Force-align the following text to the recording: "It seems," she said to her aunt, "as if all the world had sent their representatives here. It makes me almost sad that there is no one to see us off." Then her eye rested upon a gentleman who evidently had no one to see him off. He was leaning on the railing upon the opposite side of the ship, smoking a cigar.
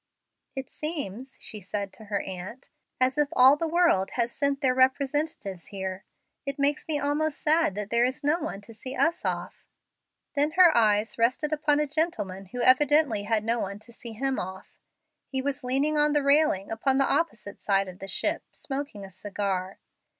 "It 0.55 0.67
seems," 0.71 1.37
she 1.39 1.61
said 1.61 1.93
to 1.93 2.05
her 2.05 2.21
aunt, 2.21 2.71
"as 2.99 3.19
if 3.19 3.27
all 3.33 3.55
the 3.55 3.67
world 3.67 4.09
had 4.15 4.31
sent 4.31 4.59
their 4.61 4.73
representatives 4.73 5.67
here. 5.67 6.05
It 6.43 6.57
makes 6.57 6.87
me 6.87 6.97
almost 6.97 7.39
sad 7.39 7.75
that 7.75 7.91
there 7.91 8.03
is 8.03 8.23
no 8.23 8.39
one 8.39 8.61
to 8.61 8.73
see 8.73 8.95
us 8.95 9.23
off." 9.23 9.67
Then 10.33 10.53
her 10.53 10.75
eye 10.75 11.05
rested 11.19 11.53
upon 11.53 11.79
a 11.79 11.85
gentleman 11.85 12.47
who 12.47 12.63
evidently 12.63 13.25
had 13.25 13.43
no 13.43 13.59
one 13.59 13.77
to 13.77 13.93
see 13.93 14.13
him 14.13 14.39
off. 14.39 14.79
He 15.27 15.39
was 15.39 15.63
leaning 15.63 15.99
on 15.99 16.13
the 16.13 16.23
railing 16.23 16.71
upon 16.71 16.97
the 16.97 17.05
opposite 17.07 17.59
side 17.61 17.87
of 17.87 17.99
the 17.99 18.07
ship, 18.07 18.41
smoking 18.55 19.05
a 19.05 19.11
cigar. 19.11 19.77